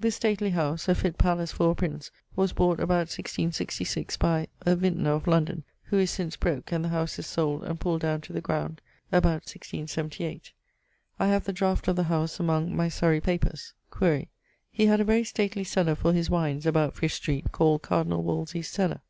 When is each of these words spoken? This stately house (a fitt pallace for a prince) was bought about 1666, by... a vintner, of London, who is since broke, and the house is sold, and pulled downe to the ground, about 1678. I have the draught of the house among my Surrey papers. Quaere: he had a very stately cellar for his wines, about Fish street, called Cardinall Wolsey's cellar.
This 0.00 0.16
stately 0.16 0.50
house 0.50 0.88
(a 0.88 0.94
fitt 0.96 1.18
pallace 1.18 1.52
for 1.52 1.70
a 1.70 1.74
prince) 1.76 2.10
was 2.34 2.52
bought 2.52 2.80
about 2.80 3.14
1666, 3.16 4.16
by... 4.16 4.48
a 4.62 4.74
vintner, 4.74 5.12
of 5.12 5.28
London, 5.28 5.62
who 5.84 5.98
is 6.00 6.10
since 6.10 6.34
broke, 6.34 6.72
and 6.72 6.84
the 6.84 6.88
house 6.88 7.16
is 7.20 7.28
sold, 7.28 7.62
and 7.62 7.78
pulled 7.78 8.00
downe 8.00 8.20
to 8.22 8.32
the 8.32 8.40
ground, 8.40 8.80
about 9.12 9.42
1678. 9.42 10.50
I 11.20 11.28
have 11.28 11.44
the 11.44 11.52
draught 11.52 11.86
of 11.86 11.94
the 11.94 12.02
house 12.10 12.40
among 12.40 12.74
my 12.74 12.88
Surrey 12.88 13.20
papers. 13.20 13.72
Quaere: 13.92 14.26
he 14.72 14.86
had 14.86 15.00
a 15.00 15.04
very 15.04 15.22
stately 15.22 15.62
cellar 15.62 15.94
for 15.94 16.12
his 16.12 16.28
wines, 16.28 16.66
about 16.66 16.96
Fish 16.96 17.14
street, 17.14 17.52
called 17.52 17.80
Cardinall 17.82 18.24
Wolsey's 18.24 18.66
cellar. 18.68 19.00